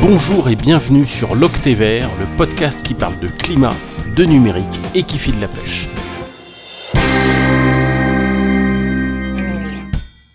[0.00, 3.74] Bonjour et bienvenue sur l'Octévert, le podcast qui parle de climat,
[4.16, 5.88] de numérique et qui file la pêche.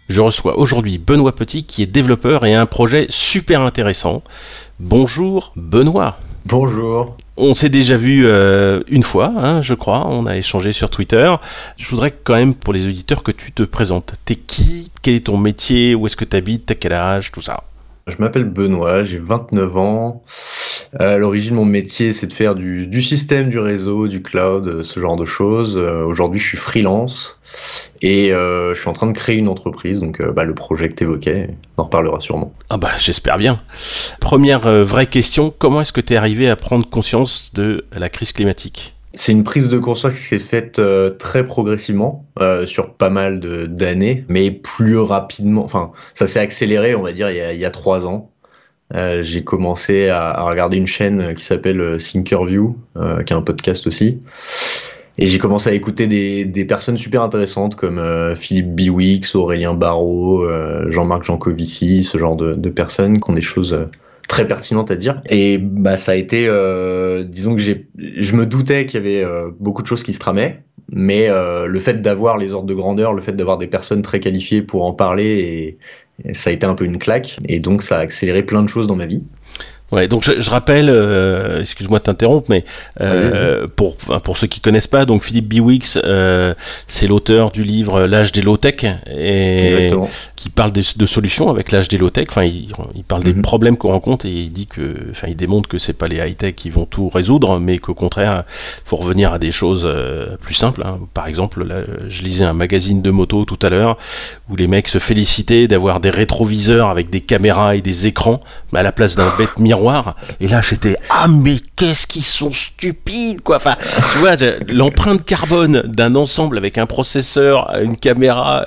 [0.09, 4.23] Je reçois aujourd'hui Benoît Petit qui est développeur et a un projet super intéressant.
[4.80, 6.20] Bonjour Benoît.
[6.46, 7.16] Bonjour.
[7.38, 11.34] On s'est déjà vu euh, une fois, hein, je crois, on a échangé sur Twitter.
[11.78, 14.14] Je voudrais quand même pour les auditeurs que tu te présentes.
[14.25, 14.92] T'es qui?
[15.01, 15.96] Quel est ton métier?
[15.96, 17.32] Où est-ce que tu habites T'as quel âge?
[17.32, 17.64] Tout ça.
[18.06, 20.24] Je m'appelle Benoît, j'ai 29 ans.
[21.00, 24.84] Euh, à l'origine, mon métier, c'est de faire du, système, du réseau, du cloud, euh,
[24.84, 25.78] ce genre de choses.
[25.78, 27.39] Euh, aujourd'hui, je suis freelance
[28.02, 30.02] et je suis en train de créer une entreprise.
[30.02, 32.53] Donc, bah, le projet que tu évoquais, on en reparlera sûrement.
[32.70, 33.62] Ah bah, j'espère bien.
[34.20, 38.34] Première vraie question, comment est-ce que tu es arrivé à prendre conscience de la crise
[38.34, 38.95] climatique?
[39.13, 43.39] C'est une prise de conscience qui s'est faite euh, très progressivement euh, sur pas mal
[43.39, 45.63] d'années, mais plus rapidement.
[45.63, 48.31] Enfin, ça s'est accéléré, on va dire, il y a, trois ans.
[48.95, 54.20] Euh, j'ai commencé à, regarder une chaîne qui s'appelle Thinkerview, qui est un podcast aussi.
[55.20, 58.02] Et j'ai commencé à écouter des, personnes super intéressantes comme
[58.36, 60.48] Philippe Biwix, Aurélien Barraud,
[60.89, 63.77] Jean-Marc Jancovici, ce genre de, de, personnes qui ont des choses
[64.34, 65.22] très pertinente à dire.
[65.30, 69.23] Et bah ça a été, euh, disons que j'ai, je me doutais qu'il y avait
[69.23, 72.73] euh, beaucoup de choses qui se tramaient, mais euh, le fait d'avoir les ordres de
[72.73, 75.78] grandeur, le fait d'avoir des personnes très qualifiées pour en parler,
[76.26, 77.38] et ça a été un peu une claque.
[77.48, 79.23] Et donc ça a accéléré plein de choses dans ma vie.
[79.94, 82.66] Ouais, donc je, je rappelle, euh, excuse-moi de t'interrompre, mais
[82.99, 86.55] euh, pour pour ceux qui connaissent pas, donc Philippe Biwix, euh,
[86.88, 89.91] c'est l'auteur du livre L'âge des low tech et
[90.36, 92.25] qui parle de, de solutions avec l'âge des low tech.
[92.30, 93.44] Enfin, il, il parle des mhm.
[93.44, 96.36] problèmes qu'on rencontre et il dit que, enfin, il démontre que c'est pas les high
[96.36, 98.45] tech qui vont tout résoudre, mais qu'au contraire,
[98.86, 99.88] faut revenir à des choses
[100.41, 100.81] plus simples.
[100.83, 101.02] Hein.
[101.14, 103.99] Par exemple, là, je lisais un magazine de moto tout à l'heure
[104.49, 108.80] où les mecs se félicitaient d'avoir des rétroviseurs avec des caméras et des écrans, mais
[108.80, 109.83] à la place d'un bête miroir
[110.39, 113.58] et là, j'étais ah mais qu'est-ce qu'ils sont stupides quoi.
[113.58, 113.76] Enfin,
[114.14, 114.36] tu vois,
[114.67, 118.66] l'empreinte carbone d'un ensemble avec un processeur, une caméra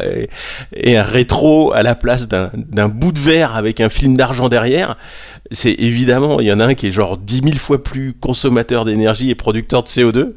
[0.75, 4.97] et, un rétro à la place d'un bout de verre avec un film d'argent derrière.
[5.51, 8.85] C'est évidemment, il y en a un qui est genre 10 000 fois plus consommateur
[8.85, 10.33] d'énergie et producteur de CO2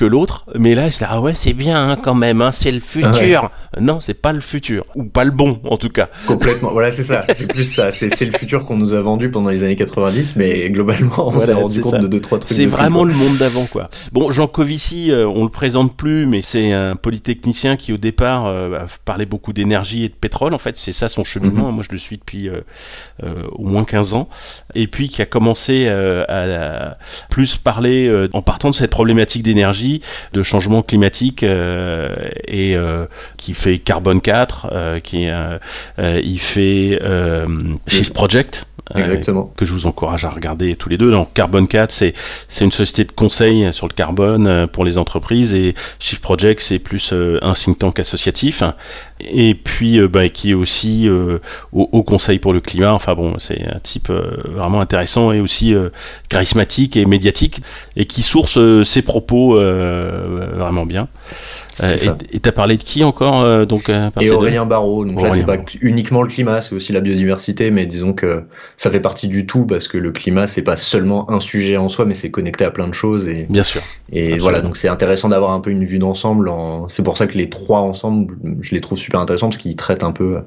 [0.00, 2.80] que l'autre, mais là, c'est ah ouais, c'est bien hein, quand même, hein, c'est le
[2.80, 3.50] futur.
[3.78, 6.08] Non, c'est pas le futur, ou pas le bon en tout cas.
[6.26, 9.50] Complètement, voilà, c'est ça, c'est plus ça, c'est le futur qu'on nous a vendu pendant
[9.50, 12.56] les années 90, mais globalement, on s'est rendu compte de deux, trois trucs.
[12.56, 13.90] C'est vraiment le monde d'avant, quoi.
[14.12, 18.46] Bon, Jean Covici, euh, on le présente plus, mais c'est un polytechnicien qui au départ
[18.46, 21.68] euh, parlait beaucoup d'énergie et de pétrole, en fait, c'est ça son cheminement.
[21.68, 21.74] Mhm.
[21.74, 22.62] Moi, je le suis depuis euh,
[23.52, 24.30] au moins 15 ans,
[24.74, 26.96] et puis qui a commencé à
[27.28, 30.00] plus parler en partant de cette problématique d'énergie
[30.32, 32.14] de changement climatique euh,
[32.46, 33.06] et euh,
[33.36, 35.28] qui fait Carbone 4, euh, qui
[35.98, 37.00] il fait
[37.86, 38.66] Shift Project.
[38.94, 39.52] Exactement.
[39.56, 41.10] que je vous encourage à regarder tous les deux.
[41.10, 42.14] Donc Carbone 4, c'est
[42.48, 46.78] c'est une société de conseil sur le carbone pour les entreprises et Shift Project, c'est
[46.78, 48.62] plus un think tank associatif
[49.20, 51.08] et puis bah, qui est aussi
[51.72, 52.92] au, conseil pour le climat.
[52.92, 55.74] Enfin bon, c'est un type vraiment intéressant et aussi
[56.28, 57.62] charismatique et médiatique
[57.96, 61.08] et qui source ses propos euh, vraiment bien.
[61.82, 65.04] Euh, et t'as parlé de qui encore euh, donc Et Aurélien Barraud.
[65.04, 68.44] Donc là, c'est pas uniquement le climat, c'est aussi la biodiversité, mais disons que
[68.76, 71.88] ça fait partie du tout parce que le climat, c'est pas seulement un sujet en
[71.88, 73.28] soi, mais c'est connecté à plein de choses.
[73.28, 73.82] Et, Bien sûr.
[74.12, 76.50] Et voilà, donc c'est intéressant d'avoir un peu une vue d'ensemble.
[76.88, 80.02] C'est pour ça que les trois ensemble, je les trouve super intéressants parce qu'ils traitent
[80.02, 80.38] un peu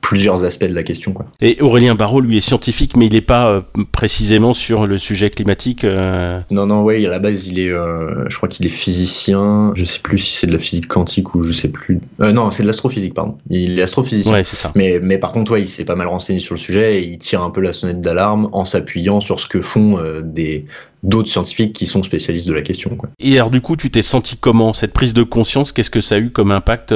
[0.00, 1.12] plusieurs aspects de la question.
[1.12, 1.26] Quoi.
[1.42, 3.60] Et Aurélien Barraud, lui, est scientifique, mais il n'est pas euh,
[3.92, 5.84] précisément sur le sujet climatique.
[5.84, 6.40] Euh...
[6.50, 9.72] Non, non, ouais, à la base, il est, euh, je crois qu'il est physicien.
[9.74, 12.00] Je sais plus si c'est de la physique quantique ou je sais plus.
[12.20, 13.36] Non, c'est de l'astrophysique, pardon.
[13.50, 14.32] Il est astrophysicien.
[14.32, 14.72] Ouais, c'est ça.
[14.74, 17.18] Mais, mais par contre, ouais, il s'est pas mal renseigné sur le sujet et il
[17.18, 20.64] tire un peu la sonnette d'alarme en s'appuyant sur ce que font des
[21.04, 22.96] d'autres scientifiques qui sont spécialistes de la question.
[22.96, 23.10] Quoi.
[23.20, 25.70] Et alors du coup, tu t'es senti comment cette prise de conscience?
[25.70, 26.94] Qu'est-ce que ça a eu comme impact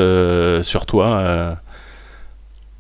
[0.63, 1.59] sur toi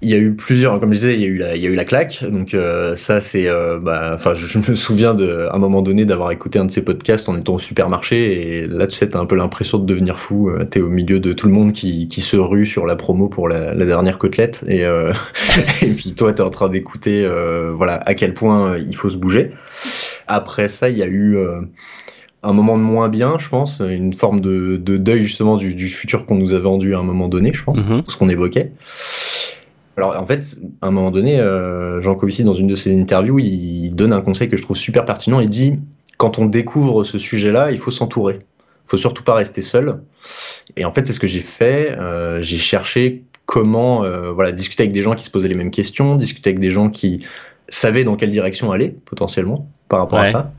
[0.02, 1.66] il y a eu plusieurs, comme je disais, il y a eu la, il y
[1.66, 2.25] a eu la claque.
[2.28, 6.04] Donc euh, ça, c'est, euh, bah, enfin, je, me souviens de, à un moment donné
[6.04, 9.20] d'avoir écouté un de ces podcasts en étant au supermarché et là, tu sais, t'as
[9.20, 10.50] un peu l'impression de devenir fou.
[10.50, 13.28] Euh, t'es au milieu de tout le monde qui, qui se rue sur la promo
[13.28, 14.82] pour la, la dernière côtelette et,
[15.82, 17.28] et puis toi, t'es en train d'écouter,
[17.75, 19.52] voilà, à quel point il faut se bouger.
[20.26, 21.38] Après ça, il y a eu
[22.43, 25.88] un moment de moins bien, je pense, une forme de, de deuil justement du, du
[25.88, 28.10] futur qu'on nous a vendu à un moment donné, je pense, mm-hmm.
[28.10, 28.72] ce qu'on évoquait.
[29.96, 33.38] Alors en fait, à un moment donné, euh, Jean Covici, dans une de ses interviews,
[33.38, 35.40] il donne un conseil que je trouve super pertinent.
[35.40, 35.74] Il dit
[36.16, 38.40] quand on découvre ce sujet-là, il faut s'entourer.
[38.86, 40.02] Il faut surtout pas rester seul.
[40.76, 41.96] Et en fait, c'est ce que j'ai fait.
[41.98, 46.16] Euh, j'ai cherché comment voilà discuter avec des gens qui se posaient les mêmes questions,
[46.16, 47.26] discuter avec des gens qui
[47.68, 50.52] savaient dans quelle direction aller potentiellement par rapport à ça.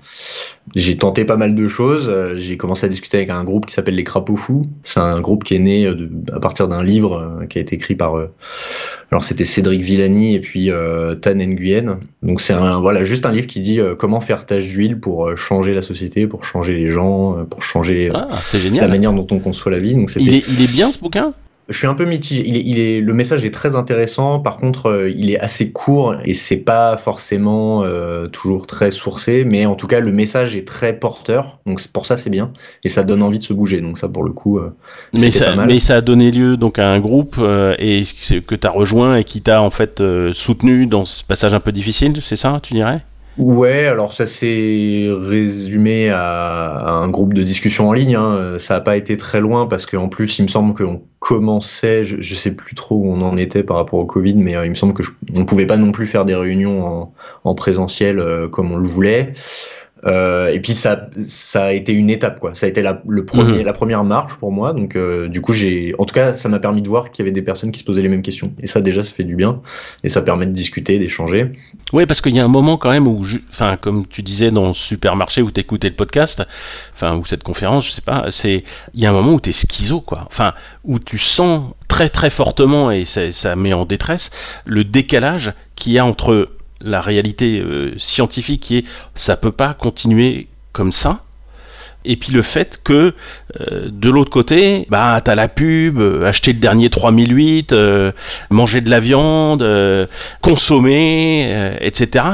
[0.76, 2.08] J'ai tenté pas mal de choses.
[2.08, 4.66] Euh, j'ai commencé à discuter avec un groupe qui s'appelle les Crapauds Fous.
[4.84, 7.76] C'est un groupe qui est né euh, à partir d'un livre euh, qui a été
[7.76, 8.16] écrit par.
[9.14, 10.72] Alors c'était Cédric Villani et puis
[11.22, 12.00] Tan Nguyen.
[12.24, 15.74] Donc c'est un voilà juste un livre qui dit comment faire tâche d'huile pour changer
[15.74, 18.28] la société, pour changer les gens, pour changer ah,
[18.72, 19.96] la manière dont on conçoit la vie.
[19.96, 21.34] Donc il est, il est bien ce bouquin?
[21.70, 22.44] Je suis un peu mitigé.
[22.46, 24.40] Il est, le message est très intéressant.
[24.40, 29.46] Par contre, euh, il est assez court et c'est pas forcément euh, toujours très sourcé.
[29.46, 31.60] Mais en tout cas, le message est très porteur.
[31.66, 32.52] Donc pour ça, c'est bien
[32.84, 33.80] et ça donne envie de se bouger.
[33.80, 34.76] Donc ça, pour le coup, euh,
[35.14, 35.68] mais ça, pas mal.
[35.68, 37.38] mais ça a donné lieu donc à un groupe
[37.80, 38.04] et
[38.46, 41.72] que tu as rejoint et qui t'a en fait soutenu dans ce passage un peu
[41.72, 42.20] difficile.
[42.22, 43.04] C'est ça, tu dirais?
[43.38, 48.16] Ouais, alors ça s'est résumé à, un groupe de discussion en ligne.
[48.16, 48.58] Hein.
[48.60, 52.18] Ça n'a pas été très loin parce qu'en plus, il me semble qu'on commençait, je,
[52.18, 54.70] ne sais plus trop où on en était par rapport au Covid, mais euh, il
[54.70, 55.04] me semble que
[55.36, 57.14] on pouvait pas non plus faire des réunions en,
[57.44, 59.34] en présentiel euh, comme on le voulait.
[60.06, 62.56] Euh, et puis ça, ça a été une étape, quoi.
[62.56, 63.64] Ça a été la, le premier, mhm.
[63.64, 64.74] la première marche pour moi.
[64.74, 67.28] Donc, euh, du coup, j'ai, en tout cas, ça m'a permis de voir qu'il y
[67.28, 68.54] avait des personnes qui se posaient les mêmes questions.
[68.60, 69.62] Et ça, déjà, ça fait du bien.
[70.04, 71.52] Et ça permet de discuter, d'échanger.
[71.94, 74.70] Oui, parce qu'il y a un moment quand même où, enfin, comme tu disais dans
[74.70, 76.44] le supermarché où t'écoutais le podcast,
[76.94, 78.64] enfin, ou cette conférence, je sais pas, c'est,
[78.94, 80.26] il y a un moment où t'es schizo, quoi.
[80.28, 80.54] Enfin,
[80.84, 84.32] où tu sens très très fortement et ça, ça met en détresse
[84.66, 86.50] le décalage qu'il y a entre
[86.84, 88.86] la réalité euh, scientifique qui est
[89.16, 91.24] ça peut pas continuer comme ça.
[92.06, 93.14] Et puis le fait que
[93.62, 97.74] euh, de l'autre côté, bah t'as la pub, euh, acheter le dernier 3008,
[98.50, 99.66] manger de la viande,
[100.42, 102.26] consommer, etc.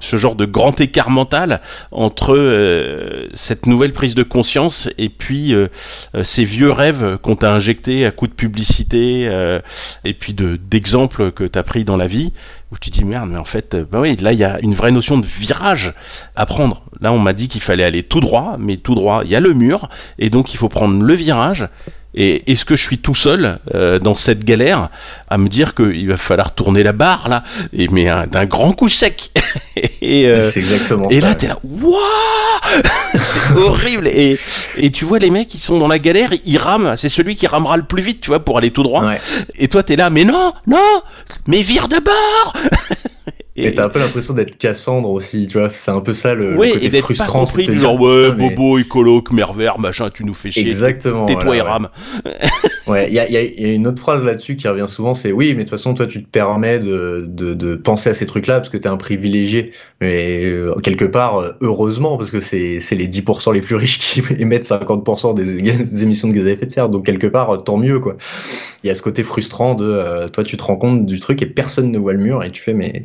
[0.00, 1.60] Ce genre de grand écart mental
[1.92, 5.54] entre cette nouvelle prise de conscience et puis
[6.24, 9.30] ces vieux rêves qu'on t'a injectés à coup de publicité
[10.04, 12.32] et puis de d'exemples que t'as pris dans la vie
[12.74, 14.90] où tu dis merde mais en fait bah oui là il y a une vraie
[14.90, 15.94] notion de virage
[16.34, 16.82] à prendre.
[17.00, 19.40] Là on m'a dit qu'il fallait aller tout droit mais tout droit il y a
[19.40, 19.88] le mur
[20.18, 21.68] et donc il faut prendre le virage
[22.14, 24.88] et est-ce que je suis tout seul euh, dans cette galère
[25.28, 28.88] à me dire qu'il va falloir tourner la barre là, et mais d'un grand coup
[28.88, 29.32] sec.
[30.00, 31.10] et euh, c'est exactement.
[31.10, 31.98] Et là t'es là, waouh,
[33.14, 34.08] c'est horrible.
[34.08, 34.38] Et,
[34.76, 36.96] et tu vois les mecs qui sont dans la galère, ils rament.
[36.96, 39.12] C'est celui qui ramera le plus vite, tu vois, pour aller tout droit.
[39.56, 41.02] Et toi t'es là, mais non, non,
[41.46, 42.56] mais vire de bord.
[43.56, 46.58] Et t'as un peu l'impression d'être Cassandre aussi, tu vois, c'est un peu ça le,
[46.58, 47.44] oui, côté et frustrant.
[47.44, 50.66] Pas compris, genre, ouais, bobo, écolo, mervert, machin, tu nous fais chier.
[50.66, 51.26] Exactement.
[51.26, 51.88] Tais-toi et rame.
[52.88, 55.50] ouais, il y a, y a, une autre phrase là-dessus qui revient souvent, c'est oui,
[55.50, 58.58] mais de toute façon, toi, tu te permets de, de, de penser à ces trucs-là
[58.58, 59.70] parce que t'es un privilégié.
[60.00, 64.20] Mais euh, quelque part, euh, heureusement, parce que c'est les 10% les plus riches qui
[64.40, 66.88] émettent 50% des, des, émissions de gaz à effet de serre.
[66.88, 68.16] Donc, quelque part, tant mieux, quoi.
[68.82, 71.40] Il y a ce côté frustrant de, euh, toi, tu te rends compte du truc
[71.40, 73.04] et personne ne voit le mur et tu fais, mais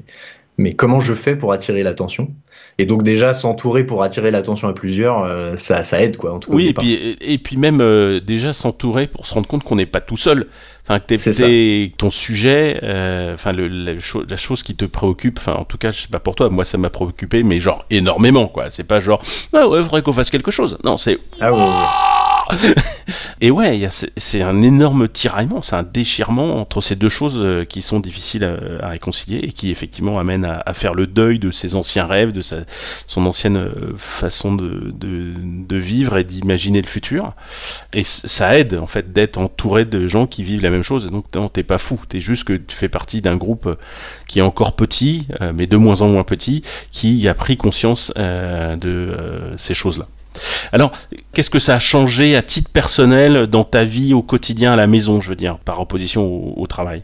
[0.60, 2.32] mais comment je fais pour attirer l'attention?
[2.80, 6.34] Et donc déjà s'entourer pour attirer l'attention à plusieurs, euh, ça, ça aide quoi.
[6.34, 9.64] En tout oui, et puis, et puis même euh, déjà s'entourer pour se rendre compte
[9.64, 10.48] qu'on n'est pas tout seul.
[10.84, 15.54] Enfin, que t'es, ton sujet, euh, enfin le, la, la, chose qui te préoccupe, enfin
[15.54, 18.48] en tout cas je sais pas pour toi, moi ça m'a préoccupé, mais genre énormément
[18.48, 18.70] quoi.
[18.70, 19.22] C'est pas genre
[19.54, 20.78] ah ouais faudrait qu'on fasse quelque chose.
[20.84, 22.19] Non c'est ah ouais.
[23.42, 23.88] Et ouais,
[24.18, 28.44] c'est un énorme tiraillement, c'est un déchirement entre ces deux choses euh, qui sont difficiles
[28.82, 32.42] à, réconcilier et qui effectivement amènent à, faire le deuil de ses anciens rêves, de
[32.42, 37.34] son ancienne euh, façon de, de, vivre et d'imaginer le futur.
[37.94, 41.10] Et ça aide en fait d'être entouré de gens qui vivent la même chose.
[41.10, 43.78] Donc non, t'es pas fou, t'es juste que tu fais partie d'un groupe
[44.28, 48.12] qui est encore petit, euh, mais de moins en moins petit, qui a pris conscience
[48.16, 49.16] de
[49.58, 50.08] ces choses-là.
[50.72, 50.92] Alors,
[51.34, 54.88] qu'est-ce que ça a changé à titre personnel dans ta vie au quotidien à la
[54.88, 57.04] maison, je veux dire, par opposition au, travail?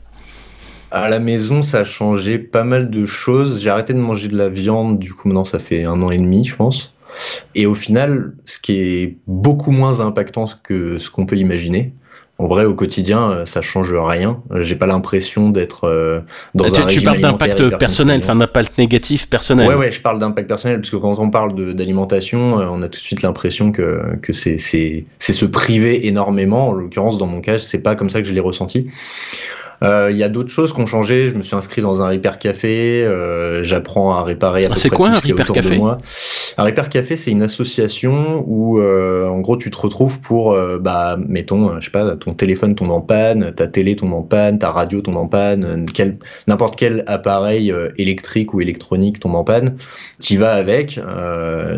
[0.92, 3.62] À la maison, ça a changé pas mal de choses.
[3.62, 6.18] J'ai arrêté de manger de la viande, du coup maintenant ça fait un an et
[6.18, 6.94] demi, je pense.
[7.54, 11.94] Et au final, ce qui est beaucoup moins impactant que ce qu'on peut imaginer,
[12.38, 14.42] en vrai, au quotidien, euh, ça change rien.
[14.60, 16.20] J'ai pas l'impression d'être euh,
[16.54, 19.70] dans tu, un Tu parles d'impact personnel, enfin d'impact négatif personnel.
[19.70, 22.90] Ouais, ouais, je parle d'impact personnel parce que quand on parle d'alimentation, euh, on a
[22.90, 26.68] tout de suite l'impression que, que c'est se priver énormément.
[26.68, 28.90] En l'occurrence, dans mon cas, c'est pas comme ça que je l'ai ressenti.
[29.84, 31.30] Euh, il y a d'autres choses qui ont changé.
[31.30, 33.04] Je me suis inscrit dans un Repair Café.
[33.06, 35.80] Euh, j'apprends à réparer à ah, C'est quoi un Repair Café
[36.58, 41.18] Un Repair Café, c'est une association où, euh, en gros, tu te retrouves pour, bah,
[41.28, 44.72] mettons, je sais pas, ton téléphone tombe en panne, ta télé tombe en panne, ta
[44.72, 45.86] radio tombe en panne,
[46.48, 49.78] n'importe quel appareil électrique ou électronique tombe en panne.
[50.22, 51.00] Tu vas avec.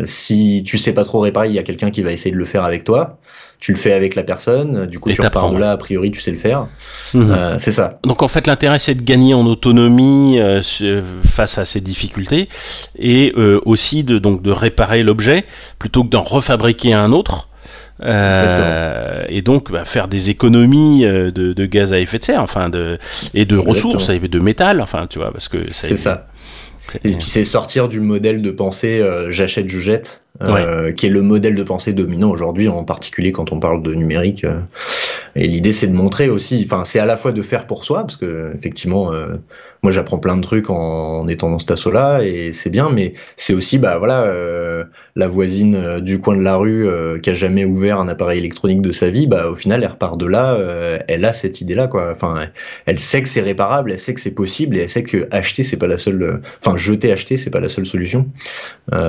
[0.04, 2.44] si tu sais pas trop réparer, il y a quelqu'un qui va essayer de le
[2.44, 3.18] faire avec toi.
[3.60, 6.20] Tu le fais avec la personne, du coup tu repars de là, a priori tu
[6.20, 6.68] sais le faire.
[7.14, 7.30] Mhm.
[7.30, 7.98] Euh, c'est ça.
[8.04, 10.62] Donc en fait l'intérêt c'est de gagner en autonomie euh,
[11.24, 12.48] face à ces difficultés
[12.98, 15.44] et euh, aussi de, donc, de réparer l'objet
[15.78, 17.48] plutôt que d'en refabriquer un autre.
[18.00, 22.98] et donc bah, faire des économies de, gaz à effet de serre, enfin de
[23.34, 26.28] et de ressources, et de métal, enfin tu vois, parce que c'est ça.
[27.04, 31.22] Et puis c'est sortir du modèle de pensée j'achète, je jette, euh, qui est le
[31.22, 34.44] modèle de pensée dominant aujourd'hui, en particulier quand on parle de numérique.
[34.44, 34.60] Euh.
[35.34, 38.02] Et l'idée, c'est de montrer aussi, enfin, c'est à la fois de faire pour soi,
[38.02, 39.36] parce que effectivement, euh,
[39.82, 43.52] moi, j'apprends plein de trucs en, étant dans cet assaut-là, et c'est bien, mais c'est
[43.52, 44.32] aussi, bah voilà,
[45.14, 46.88] la voisine du coin de la rue
[47.22, 50.18] qui a jamais ouvert un appareil électronique de sa vie, bah au final, elle repart
[50.18, 50.58] de là,
[51.06, 52.08] elle a cette idée-là, quoi.
[52.10, 52.48] Enfin,
[52.86, 55.62] elle sait que c'est réparable, elle sait que c'est possible, et elle sait que acheter,
[55.62, 58.26] c'est pas la seule, enfin, jeter, acheter, c'est pas la seule solution.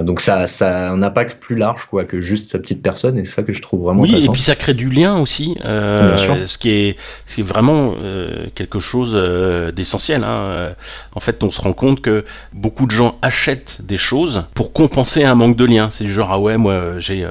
[0.03, 3.43] donc ça, ça n'a plus large quoi que juste sa petite personne et c'est ça
[3.43, 6.69] que je trouve vraiment oui et puis ça crée du lien aussi euh, ce qui
[6.69, 6.97] est
[7.41, 10.73] vraiment euh, quelque chose euh, d'essentiel hein.
[11.13, 15.23] en fait on se rend compte que beaucoup de gens achètent des choses pour compenser
[15.23, 15.89] un manque de lien.
[15.91, 17.27] C'est du genre ah ouais moi j'ai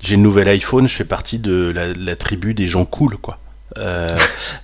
[0.00, 3.38] j'ai le nouvel iPhone je fais partie de la, la tribu des gens cool quoi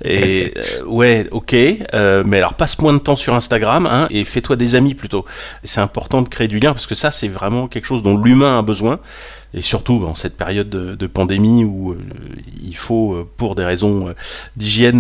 [0.04, 4.24] et euh, ouais, ok, euh, mais alors passe moins de temps sur Instagram hein, et
[4.24, 5.24] fais-toi des amis plutôt.
[5.62, 8.58] C'est important de créer du lien parce que ça, c'est vraiment quelque chose dont l'humain
[8.58, 9.00] a besoin.
[9.56, 11.96] Et surtout en cette période de, pandémie où
[12.60, 14.12] il faut, pour des raisons
[14.56, 14.98] d'hygiène,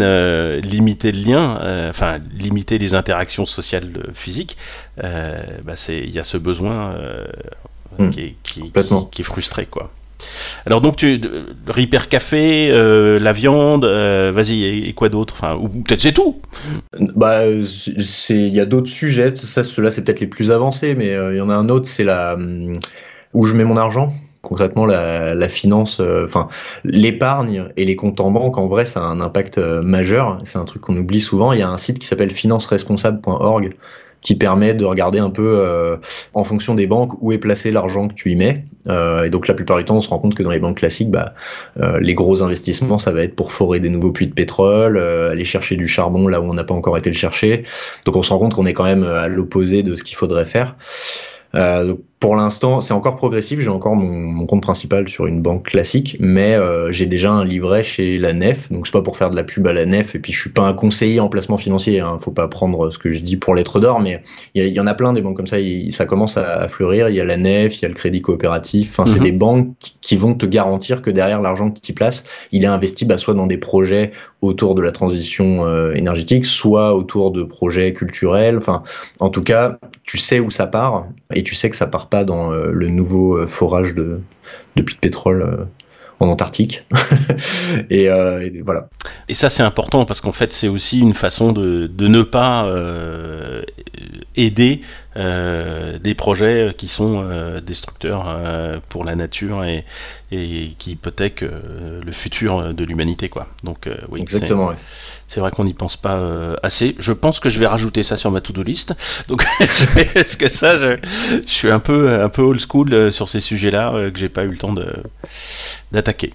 [0.60, 4.56] limiter le lien, enfin limiter les interactions sociales physiques,
[4.96, 6.94] bah il y a ce besoin
[7.98, 8.10] hmm.
[8.10, 8.70] qui, qui,
[9.10, 9.90] qui est frustré, quoi.
[10.66, 11.20] Alors donc tu
[11.66, 15.34] Reaper Café, euh, la viande, euh, vas-y et, quoi d'autre?
[15.36, 16.40] Enfin ou, peut-être c'est tout.
[17.14, 19.34] Bah c'est il y a d'autres sujets.
[19.36, 21.86] Ça ceux-là c'est peut-être les plus avancés, mais euh, il y en a un autre
[21.86, 22.36] c'est la
[23.32, 24.14] où je mets mon argent.
[24.42, 26.48] Concrètement, la, finance, enfin
[26.84, 30.38] l'épargne et les comptes en banque, en vrai, ça a un impact majeur.
[30.44, 31.54] C'est un truc qu'on oublie souvent.
[31.54, 33.74] Il y a un site qui s'appelle financeresponsable.org
[34.24, 35.96] qui permet de regarder un peu euh,
[36.32, 38.64] en fonction des banques où est placé l'argent que tu y mets.
[38.88, 40.78] Euh, et donc la plupart du temps, on se rend compte que dans les banques
[40.78, 41.34] classiques, bah,
[41.78, 45.44] euh, les gros investissements, ça va être pour forer des nouveaux puits de pétrole, aller
[45.44, 47.64] chercher du charbon là où on n'a pas encore été le chercher.
[48.06, 50.46] Donc on se rend compte qu'on est quand même à l'opposé de ce qu'il faudrait
[50.46, 50.74] faire.
[51.54, 53.60] Euh, pour l'instant, c'est encore progressif.
[53.60, 57.84] J'ai encore mon, compte principal sur une banque classique, mais euh, j'ai déjà un livret
[57.84, 58.72] chez la Nef.
[58.72, 60.14] Donc c'est pas pour faire de la pub à la Nef.
[60.14, 62.00] Et puis je suis pas un conseiller en placement financier.
[62.00, 62.16] Hein.
[62.20, 64.22] Faut pas prendre ce que je dis pour lettre d'or, mais
[64.54, 65.56] il y, en a plein des banques comme ça.
[65.90, 67.08] ça commence à, fleurir.
[67.08, 68.98] Il y a la Nef, il y a le Crédit Coopératif.
[68.98, 69.24] Enfin, c'est mhm.
[69.24, 72.68] des banques qui vont te garantir que derrière l'argent que tu y places, il est
[72.68, 77.42] investi bah, soit dans des projets autour de la transition euh, énergétique, soit autour de
[77.42, 78.58] projets culturels.
[78.58, 78.82] Enfin,
[79.20, 82.13] en tout cas, tu sais où ça part et tu sais que ça part pas
[82.22, 84.20] dans euh, le nouveau euh, forage de,
[84.76, 85.66] de puits de pétrole
[86.20, 86.86] en Antarctique.
[87.90, 88.08] et,
[88.62, 88.88] voilà.
[89.28, 92.64] Et ça, c'est important parce qu'en fait, c'est aussi une façon de, de ne pas
[94.36, 94.80] aider
[95.16, 99.84] euh, des projets qui sont euh, destructeurs euh, pour la nature et,
[100.32, 103.28] et qui hypothèquent le futur de l'humanité.
[103.28, 103.46] quoi.
[103.62, 104.72] Donc oui, Exactement.
[105.28, 106.20] C'est vrai qu'on n'y pense pas
[106.62, 106.94] assez.
[106.98, 108.94] Je pense que je vais rajouter ça sur ma to-do list.
[109.28, 109.44] Donc,
[110.14, 110.98] est-ce que ça, je,
[111.46, 114.58] suis un peu, un peu old school sur ces sujets-là que j'ai pas eu le
[114.58, 114.74] temps
[115.92, 116.34] d'attaquer.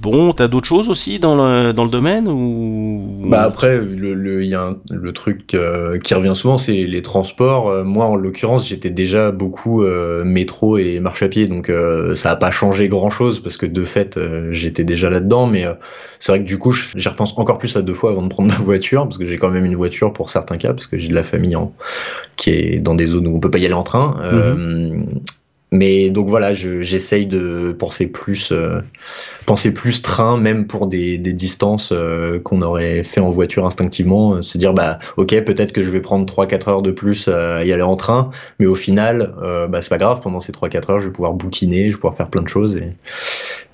[0.00, 3.26] Bon, t'as d'autres choses aussi dans le, dans le domaine ou?
[3.28, 7.68] Bah après, le, le, y a le truc euh, qui revient souvent, c'est les transports.
[7.68, 11.72] Euh, moi, en l'occurrence, j'étais déjà beaucoup euh, métro et marche à pied, donc
[12.14, 14.18] ça a pas changé grand-chose parce que de fait,
[14.52, 15.46] j'étais déjà là-dedans.
[15.46, 15.66] Mais
[16.18, 18.48] c'est vrai que du coup, j'y repense encore plus à deux fois avant de prendre
[18.56, 21.08] ma voiture parce que j'ai quand même une voiture pour certains cas parce que j'ai
[21.08, 21.72] de la famille en,
[22.36, 24.16] qui est dans des zones où on peut pas y aller en train.
[24.32, 25.06] Mhm.
[25.72, 28.52] Mais donc voilà, j'essaye de penser plus
[29.48, 34.34] penser plus train, même pour des, des distances euh, qu'on aurait fait en voiture instinctivement,
[34.34, 37.56] euh, se dire bah ok peut-être que je vais prendre 3-4 heures de plus euh,
[37.56, 39.32] à y aller en train, mais au final
[39.70, 42.14] bah c'est pas grave, pendant ces 3-4 heures je vais pouvoir bouquiner, je vais pouvoir
[42.14, 42.90] faire plein de choses et,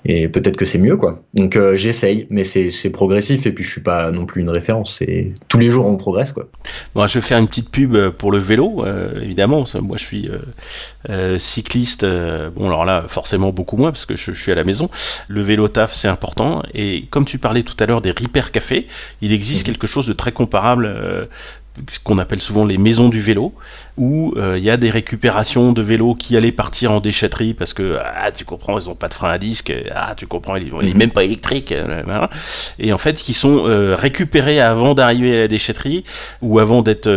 [0.05, 1.23] et peut-être que c'est mieux quoi.
[1.33, 5.33] Donc j'essaye, mais c'est progressif et puis je suis pas non plus une référence, c'est
[5.47, 6.47] tous les jours on progresse quoi.
[6.93, 8.85] Bon, je vais faire une petite pub pour le vélo,
[9.21, 10.29] évidemment, moi je suis
[11.37, 14.89] cycliste, bon alors là forcément beaucoup moins parce que je, je suis à la maison.
[15.27, 16.63] Le vélo taf, c'est important.
[16.73, 18.87] Et comme tu parlais tout à l'heure des Repair Café,
[19.21, 19.73] il existe mhm.
[19.73, 20.87] quelque chose de très comparable.
[21.77, 23.53] Euh, ce qu'on appelle souvent les maisons du vélo,
[23.97, 27.97] où il y a des récupérations de vélos qui allaient partir en déchetterie parce que,
[28.03, 30.93] ah, tu comprends, ils n'ont pas de frein à disque, ah, tu comprends, ils n'est
[30.93, 31.73] même pas électrique,
[32.77, 33.63] et en fait, qui sont
[33.95, 36.03] récupérés avant d'arriver à la déchetterie
[36.41, 37.09] ou avant d'être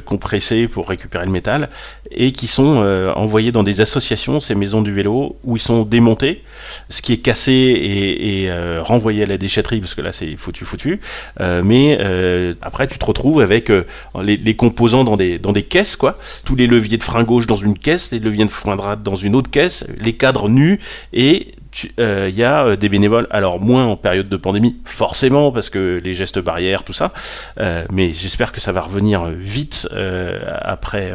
[0.00, 1.68] compressés pour récupérer le métal,
[2.12, 2.76] et qui sont
[3.16, 6.44] envoyés dans des associations, ces maisons du vélo, où ils sont démontés,
[6.90, 8.50] ce qui est cassé et,
[8.82, 11.00] renvoyé à la déchetterie, parce que là c'est foutu foutu,
[11.40, 11.98] mais
[12.62, 13.68] après tu te retrouves avec
[14.22, 16.18] les, les, composants dans des, caisses, quoi.
[16.44, 19.16] Tous les leviers de frein gauche dans une caisse, les leviers de frein droite dans
[19.16, 20.80] une autre caisse, les cadres nus,
[21.12, 25.50] et il euh, y a euh, des bénévoles, alors moins en période de pandémie, forcément,
[25.50, 27.12] parce que les gestes barrières, tout ça,
[27.60, 29.88] euh, mais j'espère que ça va revenir vite
[30.60, 31.12] après,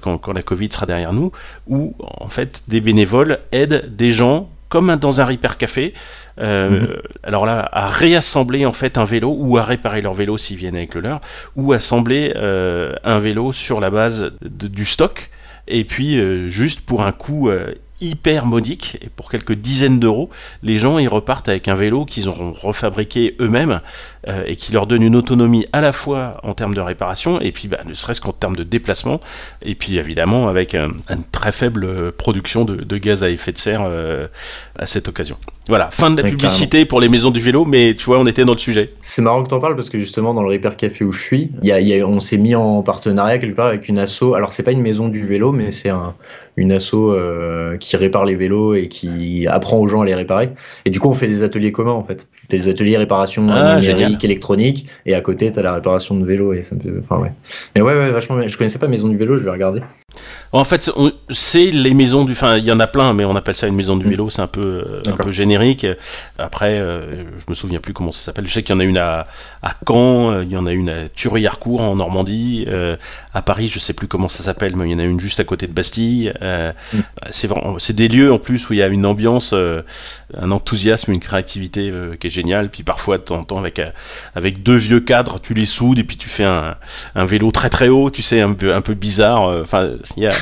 [0.00, 1.32] quand, quand, la Covid sera derrière nous,
[1.66, 5.92] où en fait des bénévoles aident des gens comme dans un repair café,
[6.40, 6.88] euh, mhm.
[7.24, 10.76] alors là, à réassembler en fait un vélo ou à réparer leur vélo s'ils viennent
[10.76, 11.20] avec le leur,
[11.56, 15.30] ou assembler euh, un vélo sur la base du stock,
[15.68, 17.50] et puis euh, juste pour un coût
[18.00, 20.30] hyper modique, et pour quelques dizaines d'euros,
[20.62, 23.80] les gens ils repartent avec un vélo qu'ils auront refabriqué eux-mêmes
[24.28, 27.52] euh, et qui leur donne une autonomie à la fois en termes de réparation et
[27.52, 29.20] puis bah, ne serait-ce qu'en termes de déplacement,
[29.62, 34.26] et puis évidemment avec une très faible production de, gaz à effet de serre euh,
[34.78, 35.36] à cette occasion.
[35.68, 38.44] Voilà, fin de la publicité pour les maisons du vélo, mais tu vois, on était
[38.44, 38.92] dans le sujet.
[39.02, 41.22] C'est marrant que tu en parles parce que justement, dans le Repair Café où je
[41.22, 44.34] suis, y y a, on s'est mis en partenariat quelque part avec une asso.
[44.34, 46.14] Alors, c'est pas une maison du vélo, mais c'est un,
[46.60, 50.50] une asso euh, qui répare les vélos et qui apprend aux gens à les réparer.
[50.84, 52.28] Et du coup, on fait des ateliers communs en fait.
[52.48, 56.52] T'as des ateliers réparation ah, numérique, électronique, et à côté, t'as la réparation de vélo.
[56.52, 56.90] Et ça me fait...
[57.02, 57.32] Enfin, ouais.
[57.74, 58.46] Mais ouais, ouais, vachement.
[58.46, 59.80] Je connaissais pas Maison du vélo, je vais regarder.
[60.52, 60.90] En fait,
[61.28, 62.32] c'est les maisons du.
[62.32, 64.10] Enfin, il y en a plein, mais on appelle ça une maison du mm.
[64.10, 64.30] vélo.
[64.30, 65.86] C'est un peu, euh, un peu générique.
[66.38, 68.48] Après, euh, je me souviens plus comment ça s'appelle.
[68.48, 69.28] Je sais qu'il y en a une à,
[69.62, 72.66] à Caen, euh, il y en a une à Thury-Harcourt en Normandie.
[73.32, 75.38] à Paris, je sais plus comment ça s'appelle, mais il y en a une juste
[75.38, 76.32] à côté de Bastille.
[76.40, 76.98] Mm.
[77.30, 81.20] C'est c'est des lieux en plus où il y a une ambiance, un enthousiasme, une
[81.20, 82.70] créativité qui est géniale.
[82.70, 83.80] Puis parfois, de temps en temps, avec
[84.34, 86.76] avec deux vieux cadres, tu les soudes et puis tu fais un,
[87.14, 88.10] un vélo très très haut.
[88.10, 89.42] Tu sais, un peu un peu bizarre.
[89.42, 90.32] Enfin il y a,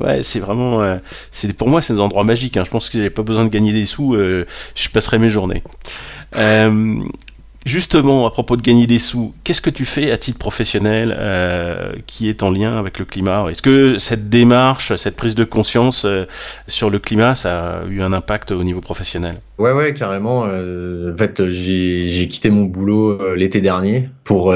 [0.00, 0.98] ouais, c'est vraiment, euh,
[1.30, 2.56] c'est pour moi c'est des endroits magiques.
[2.56, 2.64] Hein.
[2.64, 5.62] Je pense que j'avais pas besoin de gagner des sous, euh, je passerai mes journées.
[7.66, 11.92] Justement, à propos de gagner des sous, qu'est-ce que tu fais à titre professionnel euh,
[12.06, 13.50] qui est en lien avec le climat?
[13.50, 16.24] Est-ce que cette démarche, cette prise de conscience euh,
[16.68, 19.34] sur le climat, ça a eu un impact au niveau professionnel?
[19.58, 20.44] Ouais, ouais, carrément.
[20.46, 24.54] Euh, en fait, j'ai quitté mon boulot l'été dernier pour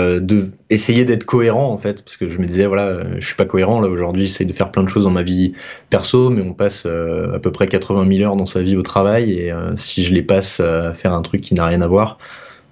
[0.70, 3.82] essayer d'être cohérent, en fait, parce que je me disais, voilà, je suis pas cohérent
[3.82, 5.52] là aujourd'hui, j'essaie de faire plein de choses dans ma vie
[5.90, 9.32] perso, mais on passe à peu près 80 000 heures dans sa vie au travail,
[9.32, 12.18] et si je les passe à faire un truc qui n'a rien à voir,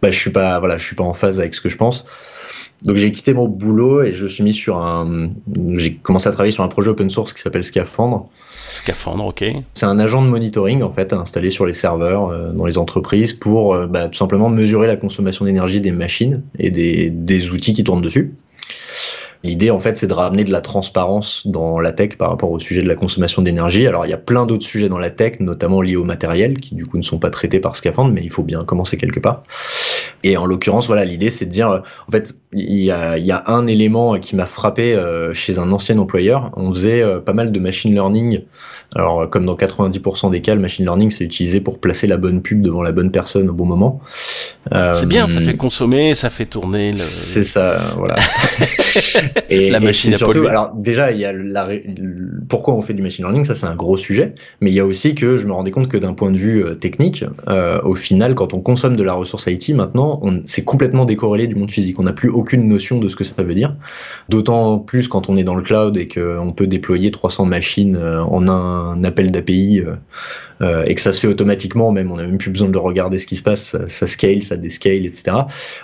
[0.02, 2.04] bah, je suis pas, voilà, je suis pas en phase avec ce que je pense.
[2.82, 5.30] Donc j'ai quitté mon boulot et je suis mis sur un,
[5.74, 8.28] j'ai commencé à travailler sur un projet open source qui s'appelle Scaphandre.
[8.70, 9.44] Scaphandre, ok.
[9.74, 13.34] C'est un agent de monitoring en fait installé sur les serveurs euh, dans les entreprises
[13.34, 17.72] pour euh, bah, tout simplement mesurer la consommation d'énergie des machines et des, des outils
[17.72, 18.34] qui tournent dessus.
[19.44, 22.60] L'idée, en fait, c'est de ramener de la transparence dans la tech par rapport au
[22.60, 23.86] sujet de la consommation d'énergie.
[23.86, 26.74] Alors, il y a plein d'autres sujets dans la tech, notamment liés au matériel, qui
[26.74, 29.42] du coup ne sont pas traités par Scaphandre, mais il faut bien commencer quelque part.
[30.24, 33.42] Et en l'occurrence, voilà, l'idée, c'est de dire, en fait, il y a, y a
[33.46, 36.52] un élément qui m'a frappé euh, chez un ancien employeur.
[36.56, 38.42] On faisait euh, pas mal de machine learning.
[38.94, 42.42] Alors, comme dans 90% des cas, le machine learning, c'est utilisé pour placer la bonne
[42.42, 44.00] pub devant la bonne personne au bon moment.
[44.70, 46.90] c'est bien, ça euh, fait consommer, ça fait tourner.
[46.90, 46.96] Le...
[46.96, 48.16] C'est ça, voilà.
[49.50, 51.68] Et, la machine à surtout, alors déjà, il y a la,
[52.48, 54.86] pourquoi on fait du machine learning, ça c'est un gros sujet, mais il y a
[54.86, 57.94] aussi que je me rendais compte que d'un point de vue euh, technique, euh, au
[57.94, 60.11] final, quand on consomme de la ressource IT, maintenant,
[60.44, 61.98] c'est complètement décorrélé du monde physique.
[61.98, 63.74] On n'a plus aucune notion de ce que ça veut dire.
[64.28, 68.22] D'autant plus quand on est dans le cloud et qu'on peut déployer 300 machines euh,
[68.22, 69.82] en un appel d'API
[70.62, 73.18] euh, et que ça se fait automatiquement, même on n'a même plus besoin de regarder
[73.18, 75.36] ce qui se passe, ça, scale, ça descale, etc.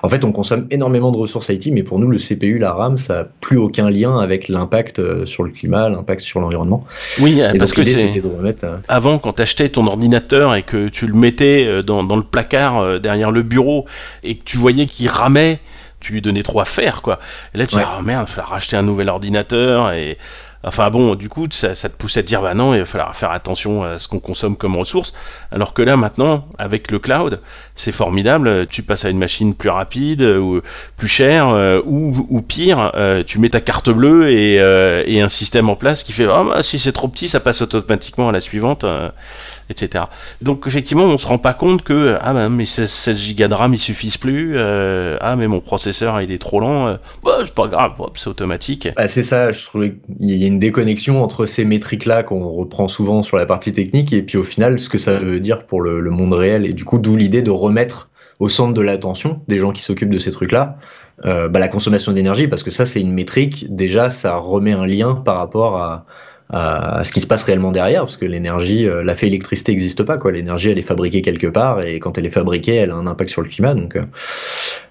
[0.03, 2.99] En fait, on consomme énormément de ressources IT, mais pour nous, le CPU, la RAM,
[2.99, 6.85] ça n'a plus aucun lien avec l'impact euh, sur le climat, l'impact sur l'environnement.
[7.21, 11.15] Oui, parce que c'est euh, avant quand tu achetais ton ordinateur et que tu le
[11.15, 13.87] mettais dans, dans le placard derrière le bureau
[14.23, 15.61] et que tu voyais qu'il ramait
[16.01, 17.19] tu lui donnais trop à faire quoi.
[17.55, 20.17] Et là tu dis oh merde, il va falloir racheter un nouvel ordinateur et
[20.65, 23.31] Enfin bon, du coup, ça, te pousse à dire, bah non, il va falloir faire
[23.31, 25.13] attention à ce qu'on consomme comme ressource.
[25.53, 27.41] Alors que là, maintenant, avec le cloud,
[27.77, 28.67] c'est formidable.
[28.67, 30.61] Tu passes à une machine plus rapide ou
[30.97, 35.29] plus chère, euh, ou, pire, euh, tu mets ta carte bleue et, euh, et, un
[35.29, 38.33] système en place qui fait, ah bah, si c'est trop petit, ça passe automatiquement à
[38.33, 38.85] la suivante.
[39.71, 40.05] etc.
[40.43, 43.75] Donc effectivement, on se rend pas compte que ah ben mais 16, Go de RAM
[43.75, 47.55] ils suffisent plus, euh, ah mais mon processeur il est trop lent, euh, bah, c'est
[47.55, 48.89] pas grave, c'est automatique.
[48.97, 53.23] Ah, c'est ça, je trouvais y une déconnexion entre ces métriques là qu'on reprend souvent
[53.23, 56.11] sur la partie technique et puis au final ce que ça veut dire pour le,
[56.11, 58.09] monde réel et du coup d'où l'idée de remettre
[58.41, 60.79] au centre de l'attention des gens qui s'occupent de ces trucs-là,
[61.25, 63.67] euh, bah, la consommation d'énergie, parce que ça, c'est une métrique.
[63.75, 66.07] Déjà, ça remet un lien par rapport à,
[66.51, 70.03] à ce qui se passe réellement derrière, parce que l'énergie, euh, la fait électricité n'existe
[70.03, 70.33] pas, quoi.
[70.33, 73.31] L'énergie, elle est fabriquée quelque part, et quand elle est fabriquée, elle a un impact
[73.31, 73.75] sur le climat.
[73.75, 74.03] Donc, euh,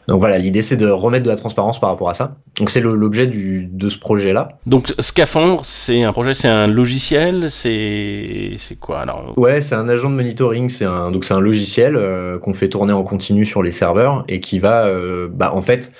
[0.08, 2.36] donc voilà, l'idée c'est de remettre de la transparence par rapport à ça.
[2.58, 4.50] Donc c'est l'objet de ce projet-là.
[4.65, 9.34] Donc Scaphandre, c'est un projet, c'est un logiciel, c'est quoi alors?
[9.38, 12.70] Ouais, c'est un agent de monitoring, c'est un donc c'est un logiciel euh, qu'on fait
[12.70, 14.89] tourner en continu sur les serveurs et qui va,
[15.30, 15.91] bah en fait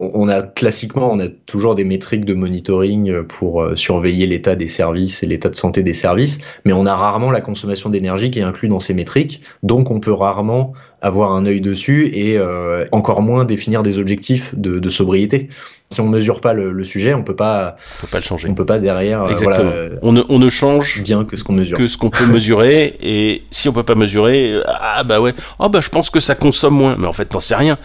[0.00, 4.66] on a classiquement, on a toujours des métriques de monitoring pour euh, surveiller l'état des
[4.66, 8.38] services et l'état de santé des services, mais on a rarement la consommation d'énergie qui
[8.38, 12.84] est inclue dans ces métriques, donc on peut rarement avoir un œil dessus et euh,
[12.92, 15.48] encore moins définir des objectifs de, sobriété.
[15.90, 18.48] Si on mesure pas le, sujet, on peut pas, on peut pas le changer.
[18.48, 19.24] On peut pas derrière.
[19.24, 19.72] Euh, Exactement.
[20.02, 22.96] on, ne, on ne change bien que ce qu'on mesure, que ce qu'on peut mesurer.
[23.02, 26.34] Et si on peut pas mesurer, ah bah ouais, oh bah je pense que ça
[26.34, 26.96] consomme moins.
[26.98, 27.78] Mais en fait, t'en sais rien.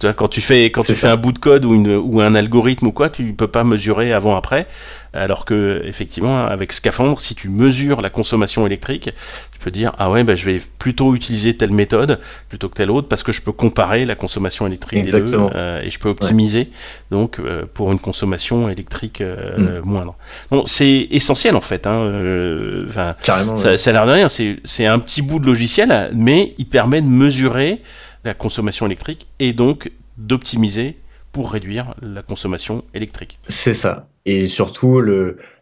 [0.00, 2.20] Tu vois, quand tu fais quand tu fais un bout de code ou, une, ou
[2.20, 4.66] un algorithme ou quoi, tu peux pas mesurer avant après.
[5.14, 9.10] Alors que effectivement, avec Scaphandre, si tu mesures la consommation électrique,
[9.52, 12.90] tu peux dire ah ouais, bah, je vais plutôt utiliser telle méthode plutôt que telle
[12.90, 16.08] autre parce que je peux comparer la consommation électrique des deux euh, et je peux
[16.08, 16.70] optimiser
[17.10, 19.84] donc euh, pour une consommation électrique euh, mm.
[19.84, 20.16] moindre.
[20.50, 21.86] Bon, c'est essentiel en fait.
[21.86, 22.86] Hein,
[23.22, 23.56] Carrément.
[23.56, 24.28] Ça, ça a l'air de rien.
[24.28, 27.82] C'est un petit bout de logiciel, mais il permet de mesurer
[28.24, 30.96] la consommation électrique et donc d'optimiser
[31.32, 33.38] pour réduire la consommation électrique.
[33.48, 34.08] C'est ça.
[34.26, 35.02] Et surtout,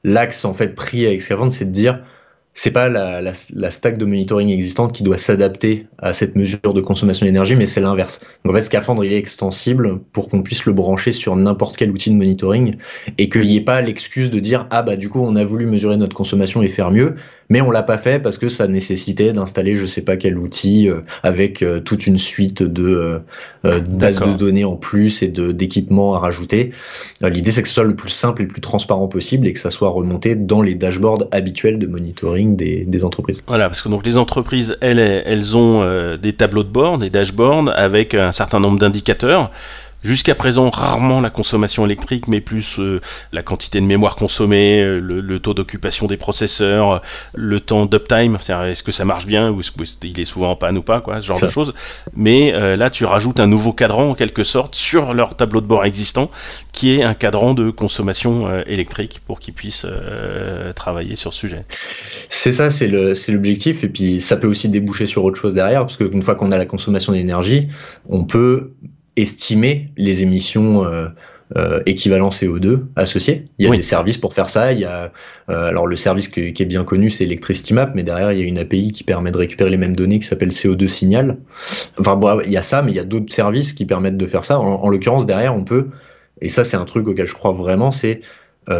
[0.04, 2.02] l'axe en fait pris avec Scaphandre, c'est de dire
[2.52, 6.80] c'est pas la, la, stack de monitoring existante qui doit s'adapter à cette mesure de
[6.80, 8.20] consommation d'énergie, mais c'est l'inverse.
[8.44, 11.90] Donc en fait, Scaphandre, il est extensible pour qu'on puisse le brancher sur n'importe quel
[11.90, 12.76] outil de monitoring
[13.18, 15.66] et qu'il n'y ait pas l'excuse de dire ah bah du coup on a voulu
[15.66, 17.14] mesurer notre consommation et faire mieux,
[17.50, 20.88] mais on l'a pas fait parce que ça nécessitait d'installer je sais pas quel outil
[20.88, 23.22] euh, avec euh, toute une suite de
[23.64, 26.70] euh, bases de données en plus et de d'équipements à rajouter.
[27.20, 29.58] L'idée c'est que ce soit le plus simple et le plus transparent possible et que
[29.58, 33.42] ça soit remonté dans les dashboards habituels de monitoring des, des entreprises.
[33.46, 37.72] Voilà, parce que donc les entreprises elles elles ont des tableaux de bord, des dashboards
[37.74, 39.50] avec un certain nombre d'indicateurs.
[40.02, 43.00] Jusqu'à présent, rarement la consommation électrique, mais plus euh,
[43.32, 46.98] la quantité de mémoire consommée, euh, le, taux d'occupation des processeurs, euh,
[47.34, 50.78] le temps d'uptime, est-ce que ça marche bien ou est-ce qu'il est souvent en panne
[50.78, 51.74] ou pas, quoi, ce genre de choses.
[52.14, 55.84] Mais là, tu rajoutes un nouveau cadran en quelque sorte sur leur tableau de bord
[55.84, 56.30] existant,
[56.72, 59.86] qui est un cadran de consommation électrique pour qu'ils puissent
[60.74, 61.64] travailler sur ce sujet.
[62.28, 65.96] C'est ça, c'est l'objectif, et puis ça peut aussi déboucher sur autre chose derrière, parce
[65.96, 67.68] qu'une fois qu'on a la consommation d'énergie,
[68.08, 68.72] on peut
[69.20, 71.08] estimer les émissions euh,
[71.56, 73.46] euh, équivalent CO2 associées.
[73.58, 74.72] Il y a des services pour faire ça.
[74.72, 75.12] Il y a
[75.48, 78.42] euh, alors le service qui est bien connu, c'est Electricity Map, mais derrière il y
[78.42, 81.38] a une API qui permet de récupérer les mêmes données qui s'appelle CO2 Signal.
[81.98, 84.26] Enfin bon, il y a ça, mais il y a d'autres services qui permettent de
[84.26, 84.60] faire ça.
[84.60, 85.88] En, l'occurrence derrière, on peut,
[86.40, 88.20] et ça c'est un truc auquel je crois vraiment, c'est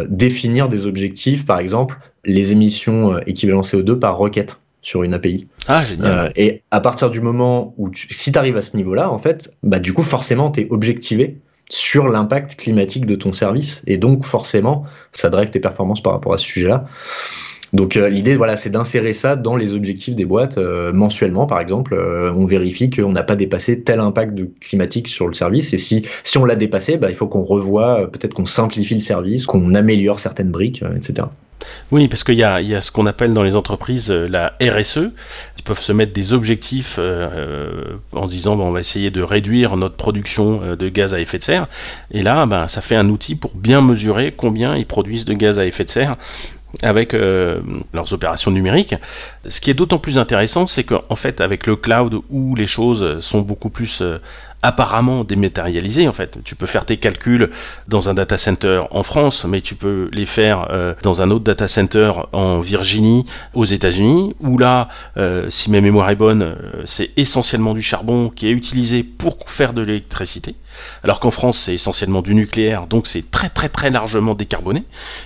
[0.07, 5.47] définir des objectifs, par exemple les émissions équivalent CO2 par requête sur une API.
[5.67, 6.19] Ah, génial.
[6.19, 9.53] Euh, et à partir du moment où, si tu arrives à ce niveau-là, en fait,
[9.63, 11.37] bah, du coup, forcément, tu es objectivé
[11.69, 13.81] sur l'impact climatique de ton service.
[13.87, 16.85] Et donc, forcément, ça drive tes performances par rapport à ce sujet-là.
[17.73, 21.59] Donc euh, l'idée, voilà, c'est d'insérer ça dans les objectifs des boîtes euh, mensuellement, par
[21.59, 21.95] exemple.
[22.35, 25.73] on vérifie qu'on n'a pas dépassé tel impact de climatique sur le service.
[25.73, 28.99] Et si si on l'a dépassé, bah, il faut qu'on revoie, peut-être qu'on simplifie le
[28.99, 31.27] service, qu'on améliore certaines briques, etc.
[31.91, 34.53] Oui, parce qu'il y a, y a, ce qu'on appelle dans les entreprises euh, la
[34.61, 35.11] RSE.
[35.57, 39.21] Ils peuvent se mettre des objectifs euh, euh, en se disant on va essayer de
[39.21, 41.67] réduire notre production de gaz à effet de serre.
[42.11, 45.59] Et là, ben, ça fait un outil pour bien mesurer combien ils produisent de gaz
[45.59, 46.17] à effet de serre
[46.81, 48.95] avec leurs opérations numériques.
[49.47, 53.19] Ce qui est d'autant plus intéressant, c'est qu'en fait, avec le cloud où les choses
[53.19, 54.01] sont beaucoup plus
[54.63, 56.37] apparemment dématérialisé en fait.
[56.43, 57.49] Tu peux faire tes calculs
[57.87, 61.43] dans un data center en France, mais tu peux les faire euh, dans un autre
[61.43, 66.55] data center en Virginie, aux États-Unis, où là, euh, si ma mémoire est bonne, euh,
[66.85, 70.55] c'est essentiellement du charbon qui est utilisé pour faire de l'électricité,
[71.03, 74.83] alors qu'en France c'est essentiellement du nucléaire, donc c'est très très très largement décarboné.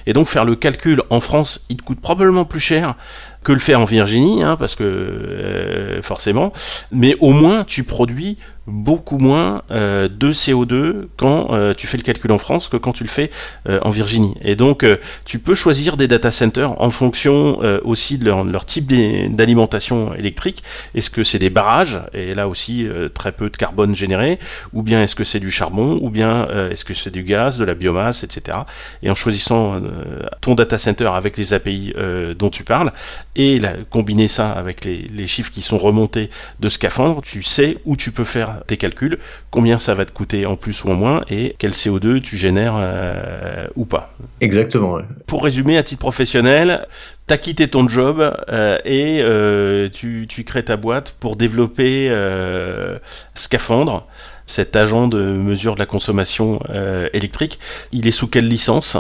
[0.08, 2.96] Et donc faire le calcul en France, il te coûte probablement plus cher
[3.44, 6.52] que le faire en Virginie, hein, parce que forcément,
[6.92, 8.38] mais au moins tu produis
[8.68, 12.94] beaucoup moins euh, de CO2 quand euh, tu fais le calcul en France que quand
[12.94, 13.30] tu le fais
[13.70, 14.34] euh, en Virginie.
[14.42, 14.86] Et donc,
[15.26, 18.92] tu peux choisir des data centers en fonction aussi de leur, type
[19.36, 20.64] d'alimentation électrique.
[20.94, 24.40] Est-ce que c'est des barrages, et là aussi très peu de carbone généré,
[24.74, 27.66] ou bien est-ce que c'est du charbon, ou bien est-ce que c'est du gaz, de
[27.66, 28.60] la biomasse, etc.
[29.04, 29.82] Et en choisissant
[30.42, 31.94] ton data center avec les API
[32.38, 32.92] dont tu parles,
[33.36, 37.96] et combiner ça avec les, les chiffres qui sont remontés de scaphandre, tu sais où
[37.96, 39.18] tu peux faire tes calculs,
[39.52, 42.76] combien ça va te coûter en plus ou en moins et quel CO2 tu génères
[42.78, 44.14] euh, ou pas.
[44.42, 45.00] Exactement.
[45.28, 46.88] Pour résumer, à titre professionnel,
[47.28, 52.12] tu as quitté ton job euh, et euh, tu, crées ta boîte pour développer
[53.34, 54.08] Scaphandre,
[54.46, 56.60] cet agent de mesure de la consommation
[57.14, 57.60] électrique.
[57.92, 58.98] Il est sous quelle licence?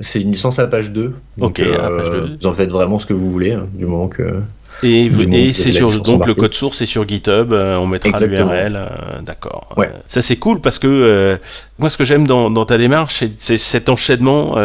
[0.00, 1.14] C'est une licence à page 2.
[1.40, 2.38] ok, à page 2.
[2.40, 4.40] Vous en faites vraiment ce que vous voulez, hein, du moment que.
[4.82, 9.20] Et, c'est sur donc le code source est sur GitHub, euh, on mettra l'URL, euh,
[9.22, 9.68] d'accord.
[9.76, 9.90] Ouais.
[10.06, 11.36] ça c'est cool parce que euh,
[11.78, 14.56] moi ce que j'aime dans, dans, ta démarche, c'est cet enchaînement,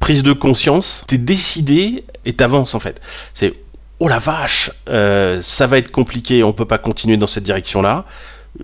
[0.00, 1.04] prise de conscience.
[1.06, 3.00] T'es décidé et t'avances en fait.
[3.34, 3.54] C'est
[4.00, 8.04] oh la vache, ça va être compliqué, on peut pas continuer dans cette direction-là.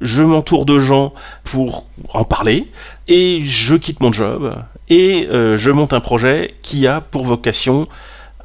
[0.01, 2.69] Je m'entoure de gens pour en parler
[3.07, 4.55] et je quitte mon job
[4.91, 7.89] et je monte un projet qui a pour vocation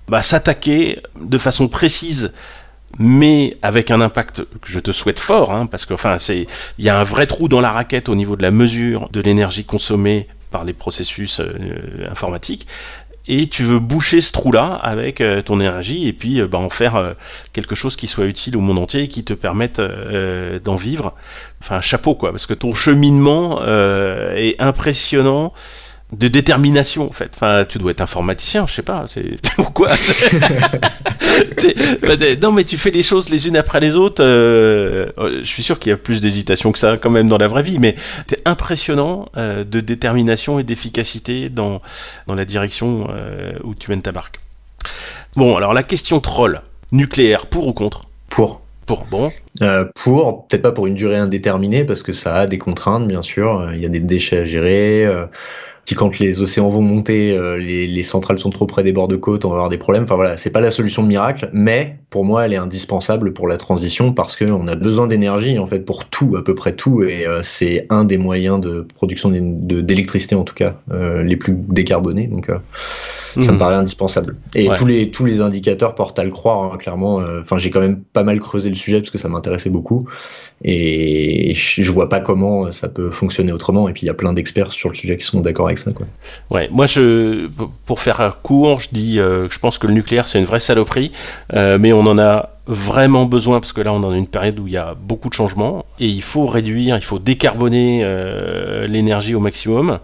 [0.10, 2.34] bah, s'attaquer de façon précise
[2.98, 6.86] mais avec un impact que je te souhaite fort, hein, parce que enfin, c'est, il
[6.86, 9.64] y a un vrai trou dans la raquette au niveau de la mesure de l'énergie
[9.64, 12.66] consommée par les processus euh, informatiques,
[13.28, 16.72] et tu veux boucher ce trou-là avec euh, ton énergie et puis euh, bah, en
[16.72, 17.14] faire
[17.54, 19.80] quelque chose qui soit utile au monde entier et qui te permette
[20.64, 21.14] d'en vivre.
[21.62, 25.54] Enfin, chapeau quoi, parce que ton cheminement est impressionnant
[26.12, 27.32] de détermination en fait.
[27.36, 29.90] Enfin, tu dois être informaticien, je sais pas, c'est pourquoi?
[32.02, 34.24] Bah, Non, mais tu fais les choses les unes après les autres.
[34.24, 37.38] Euh, euh, je suis sûr qu'il y a plus d'hésitation que ça quand même dans
[37.38, 37.96] la vraie vie, mais
[38.28, 41.82] c'est impressionnant euh, de détermination et d'efficacité dans,
[42.28, 43.08] dans la direction
[43.64, 44.40] où tu mènes ta barque.
[45.36, 48.06] Bon, alors la question troll, nucléaire, pour ou contre?
[48.30, 48.62] Pour.
[48.86, 49.32] Pour, bon.
[50.04, 53.70] pour, peut-être pas pour une durée indéterminée, parce que ça a des contraintes, bien sûr.
[53.76, 55.08] Il y a des déchets à gérer
[55.96, 59.46] quand les océans vont monter, euh, les, centrales sont trop près des bords de côte,
[59.46, 60.04] on va avoir des problèmes.
[60.04, 63.58] Enfin voilà, c'est pas la solution miracle, mais pour moi, elle est indispensable pour la
[63.58, 67.28] transition parce qu'on a besoin d'énergie en fait pour tout, à peu près tout, et
[67.28, 72.28] euh, c'est un des moyens de production d'électricité en tout cas euh, les plus décarbonés.
[72.28, 72.52] Donc
[73.40, 73.58] ça me mhm.
[73.58, 74.38] paraît indispensable.
[74.56, 77.22] Et tous les tous les indicateurs portent à le croire, hein, clairement.
[77.42, 80.08] Enfin, j'ai quand même pas mal creusé le sujet parce que ça m'intéressait beaucoup,
[80.64, 83.88] et je vois pas comment ça peut fonctionner autrement.
[83.88, 85.92] Et puis il y a plein d'experts sur le sujet qui sont d'accord avec ça.
[85.92, 86.08] Quoi.
[86.50, 87.48] Ouais, moi je,
[87.86, 91.12] pour faire court, je dis, euh, je pense que le nucléaire c'est une vraie saloperie,
[91.54, 94.60] euh, mais on en a vraiment besoin parce que là on est dans une période
[94.60, 98.86] où il y a beaucoup de changements et il faut réduire, il faut décarboner euh,
[98.88, 100.00] l'énergie au maximum.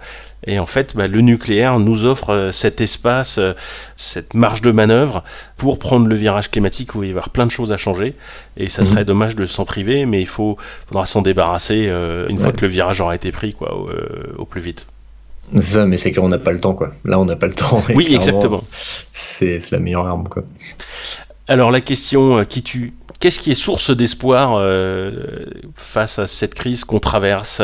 [0.47, 3.53] Et en fait, bah, le nucléaire nous offre euh, cet espace, euh,
[3.95, 5.23] cette marge de manœuvre
[5.57, 8.15] pour prendre le virage climatique où il va y avoir plein de choses à changer.
[8.57, 8.87] Et ça mhm.
[8.87, 12.61] serait dommage de s'en priver, mais il faut, faudra s'en débarrasser euh, une fois que
[12.61, 13.75] le virage aura été pris, quoi,
[14.37, 14.87] au, plus vite.
[15.59, 16.91] Ça, mais c'est qu'on n'a pas le temps, quoi.
[17.05, 17.83] Là, on n'a pas le temps.
[17.93, 18.63] Oui, exactement.
[19.11, 20.43] C'est la meilleure arme, quoi.
[21.47, 22.93] Alors, la question qui tue.
[23.19, 24.61] Qu'est-ce qui est source d'espoir
[25.75, 27.61] face à cette crise qu'on traverse,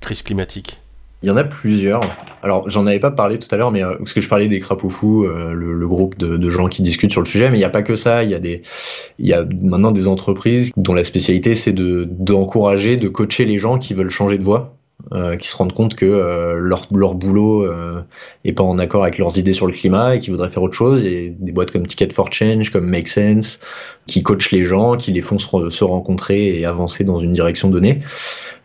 [0.00, 0.80] crise climatique?
[1.22, 2.00] Il y en a plusieurs.
[2.44, 4.60] Alors, j'en avais pas parlé tout à l'heure, mais euh, parce que je parlais des
[4.60, 7.70] Crapoufous, euh, le, groupe de, gens qui discutent sur le sujet, mais il n'y a
[7.70, 8.22] pas que ça.
[8.22, 8.62] Il y a des,
[9.18, 13.58] il y a maintenant des entreprises dont la spécialité c'est de d'encourager, de coacher les
[13.58, 14.77] gens qui veulent changer de voie.
[15.12, 16.04] Euh, qui se rendent compte que
[16.60, 17.70] leur, leur boulot
[18.44, 20.74] est pas en accord avec leurs idées sur le climat et qui voudraient faire autre
[20.74, 21.04] chose.
[21.04, 23.60] Et des boîtes comme Ticket for Change, comme Make Sense,
[24.06, 27.70] qui coachent les gens, qui les font se, se rencontrer et avancer dans une direction
[27.70, 28.00] donnée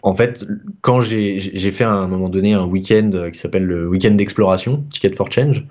[0.06, 0.46] en fait,
[0.82, 1.40] quand j'ai
[1.72, 5.66] fait à un moment donné un week-end qui s'appelle le week-end d'exploration, Ticket for Change,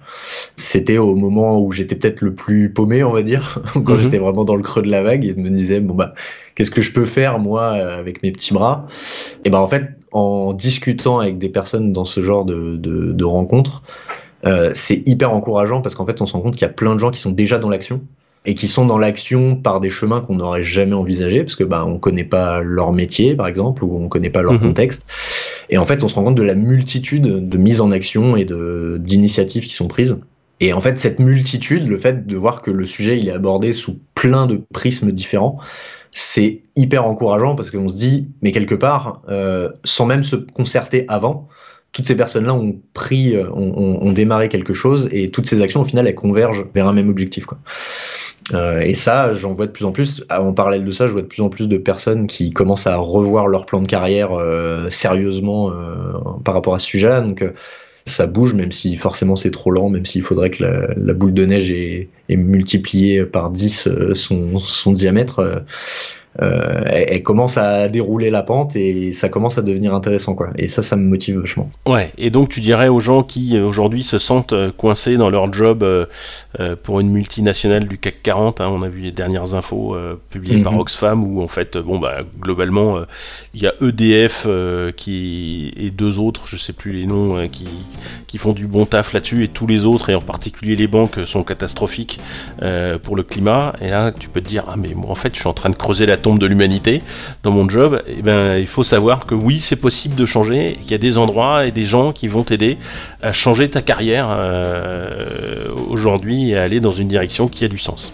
[0.57, 4.01] c'était au moment où j'étais peut-être le plus paumé, on va dire, quand mhm.
[4.01, 6.14] j'étais vraiment dans le creux de la vague et me disais, bon bah,
[6.54, 8.86] qu'est-ce que je peux faire moi avec mes petits bras?
[9.44, 13.24] Et ben en fait, en discutant avec des personnes dans ce genre de, de, de
[13.24, 13.82] rencontres,
[14.44, 16.94] euh, c'est hyper encourageant parce qu'en fait, on se rend compte qu'il y a plein
[16.94, 18.00] de gens qui sont déjà dans l'action
[18.44, 21.84] et qui sont dans l'action par des chemins qu'on n'aurait jamais envisagés parce que bah
[21.86, 24.60] on connaît pas leur métier par exemple ou on connaît pas leur mhm.
[24.60, 25.06] contexte.
[25.70, 28.44] Et en fait on se rend compte de la multitude de mises en action et
[28.44, 30.18] de d'initiatives qui sont prises.
[30.58, 33.72] Et en fait cette multitude le fait de voir que le sujet il est abordé
[33.72, 35.58] sous plein de prismes différents
[36.12, 41.05] c'est hyper encourageant parce qu'on se dit mais quelque part euh, sans même se concerter
[41.09, 41.48] avant
[41.92, 46.07] toutes ces personnes-là ont pris, ont, démarré quelque chose et toutes ces actions, au final,
[46.07, 47.44] elles convergent vers un même objectif.
[47.44, 47.59] Quoi.
[48.81, 50.25] et ça, j'en vois de plus en plus.
[50.31, 52.96] En parallèle de ça, je vois de plus en plus de personnes qui commencent à
[52.96, 54.31] revoir leur plan de carrière
[54.88, 55.70] sérieusement
[56.46, 57.20] par rapport à ce sujet-là.
[57.20, 57.44] Donc,
[58.04, 61.46] ça bouge, même si forcément c'est trop lent, même s'il faudrait que la, boule de
[61.46, 65.64] neige ait, multiplié par 10 son, son diamètre
[66.40, 70.48] euh, elle, commence à dérouler la pente et ça commence à devenir intéressant quoi.
[70.56, 71.70] Et ça, ça me motive vachement.
[71.86, 72.10] Ouais.
[72.16, 75.52] Et donc tu dirais aux gens qui euh, aujourd'hui se sentent euh, coincés dans leur
[75.52, 75.84] job
[76.82, 79.96] pour une multinationale du CAC 40, hein, on a vu les dernières infos
[80.30, 80.80] publiées par mhm.
[80.80, 82.98] Oxfam où en fait, bon bah globalement,
[83.54, 84.46] il y a EDF
[84.96, 87.66] qui et deux autres, je sais plus les noms, qui
[88.26, 91.20] qui font du bon taf là-dessus et tous les autres et en particulier les banques
[91.24, 92.20] sont catastrophiques
[93.02, 93.74] pour le climat.
[93.80, 95.70] Et là, tu peux te dire ah mais moi en fait, je suis en train
[95.70, 97.02] de creuser la tombe de l'humanité
[97.42, 100.92] dans mon job, eh ben, il faut savoir que oui, c'est possible de changer, qu'il
[100.92, 102.78] y a des endroits et des gens qui vont t'aider
[103.20, 107.78] à changer ta carrière euh, aujourd'hui et à aller dans une direction qui a du
[107.78, 108.12] sens.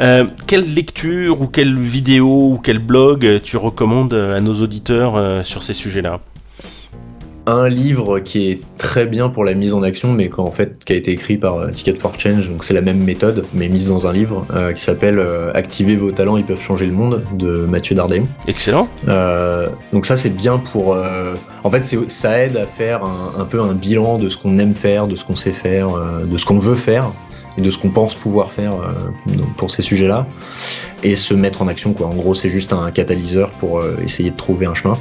[0.00, 5.42] Euh, quelle lecture ou quelle vidéo ou quel blog tu recommandes à nos auditeurs euh,
[5.42, 6.20] sur ces sujets-là?
[7.50, 10.92] Un livre qui est très bien pour la mise en action, mais en fait qui
[10.92, 13.88] a été écrit par euh, Ticket for Change, donc c'est la même méthode, mais mise
[13.88, 17.22] dans un livre euh, qui s'appelle euh, Activez vos talents, ils peuvent changer le monde
[17.32, 18.26] de Mathieu Dardenne.
[18.46, 18.88] Excellent.
[19.92, 20.96] donc ça c'est bien pour,
[21.64, 25.06] en fait ça aide à faire un, peu un bilan de ce qu'on aime faire,
[25.06, 25.88] de ce qu'on sait faire,
[26.24, 27.12] de ce qu'on veut faire
[27.58, 28.72] et de ce qu'on pense pouvoir faire
[29.56, 30.26] pour ces sujets-là
[31.02, 32.06] et se mettre en action quoi.
[32.06, 34.96] En gros c'est juste un catalyseur pour essayer de trouver un chemin.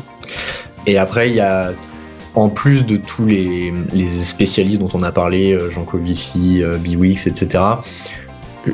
[0.88, 1.74] Et après il y a
[2.40, 3.74] en plus de tous les,
[4.08, 7.64] spécialistes dont on a parlé, euh, Jean Covici, euh, Biwix, etc.,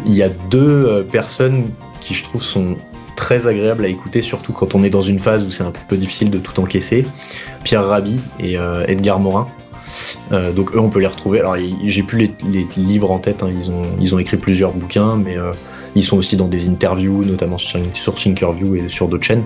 [0.05, 1.67] il y a deux euh, personnes
[2.01, 2.75] qui je trouve sont
[3.15, 5.97] très agréables à écouter, surtout quand on est dans une phase où c'est un peu
[5.97, 7.05] difficile de tout encaisser.
[7.63, 9.47] Pierre Rabhi et Edgar Morin.
[10.53, 11.39] donc eux, on peut les retrouver.
[11.39, 13.49] Alors j'ai plus les, livres en tête, hein.
[13.49, 15.37] ils, ont, ils ont écrit plusieurs bouquins, mais
[15.95, 19.43] ils sont aussi dans des interviews, notamment sur, sur Thinkerview et sur d'autres chaînes.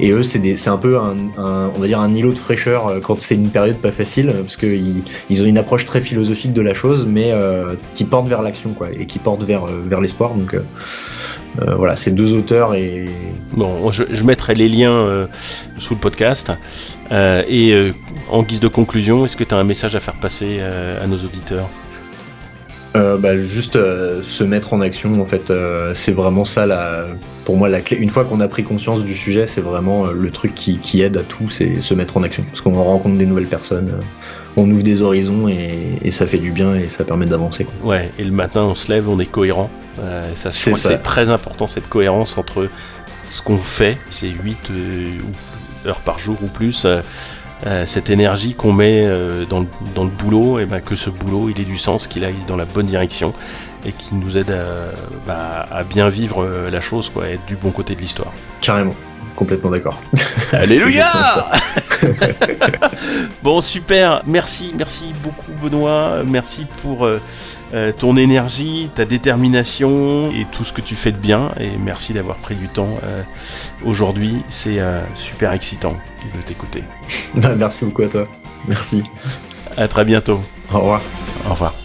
[0.00, 3.20] Et eux, c'est un peu un, on va dire un îlot de fraîcheur euh, quand
[3.20, 6.74] c'est une période pas facile, parce qu'ils ils ont une approche très philosophique de la
[6.74, 10.34] chose, mais euh, qui porte vers l'action, quoi, et qui porte vers, euh, vers l'espoir.
[10.34, 10.56] Donc
[11.76, 13.04] voilà, c'est deux auteurs et.
[13.52, 15.28] Bon, je mettrai les liens
[15.76, 16.50] sous le podcast.
[17.12, 17.92] et
[18.28, 21.18] en guise de conclusion, est-ce que tu as un message à faire passer à nos
[21.18, 21.68] auditeurs?
[22.96, 27.06] Euh, bah, juste euh, se mettre en action en fait euh, c'est vraiment ça la
[27.44, 27.96] pour moi la clé.
[27.96, 31.16] Une fois qu'on a pris conscience du sujet c'est vraiment le truc qui, qui, aide
[31.16, 32.44] à tout c'est se mettre en action.
[32.44, 33.98] Parce qu'on rencontre des nouvelles personnes
[34.56, 38.22] on ouvre des horizons et, ça fait du bien et ça permet d'avancer ouais et
[38.22, 39.70] le matin on se lève on est cohérent.
[40.34, 42.68] Ça c'est très important cette cohérence entre
[43.26, 44.70] ce qu'on fait c'est 8
[45.86, 46.86] heures par jour ou plus
[47.66, 51.60] euh, cette énergie qu'on met euh, dans, le, boulot, et ben que ce boulot il
[51.60, 53.32] ait du sens, qu'il aille dans la bonne direction
[53.86, 54.92] et qu'il nous aide à,
[55.26, 58.32] bah, bien vivre euh, la chose, quoi, être du bon côté de l'histoire.
[58.60, 58.94] Carrément.
[59.36, 59.98] Complètement d'accord.
[60.52, 61.06] Alléluia
[63.42, 64.22] Bon, super.
[64.26, 66.22] Merci, merci beaucoup, Benoît.
[66.24, 67.08] Merci pour
[67.98, 71.50] ton énergie, ta détermination et tout ce que tu fais de bien.
[71.58, 72.98] Et merci d'avoir pris du temps
[73.84, 74.42] aujourd'hui.
[74.48, 74.78] C'est
[75.14, 75.96] super excitant
[76.36, 76.84] de t'écouter.
[77.56, 78.28] Merci beaucoup à toi.
[78.68, 79.02] Merci.
[79.76, 80.40] À très bientôt.
[80.72, 81.00] Au revoir.
[81.46, 81.83] Au revoir.